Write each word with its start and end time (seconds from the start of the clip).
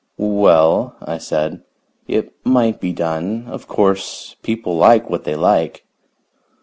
"Well," 0.17 0.95
I 0.99 1.19
said, 1.19 1.61
"it 2.07 2.33
might 2.43 2.81
be 2.81 2.91
done. 2.91 3.45
Of 3.47 3.67
course, 3.67 4.35
people 4.41 4.75
like 4.75 5.11
what 5.11 5.25
they 5.25 5.35
like." 5.35 5.85